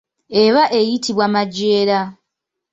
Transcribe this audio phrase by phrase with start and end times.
[0.43, 1.99] Eba eyitibwa majeera.